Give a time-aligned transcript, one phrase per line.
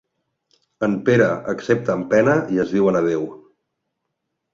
[0.85, 3.29] En Pere accepta amb pena i es diuen adéu.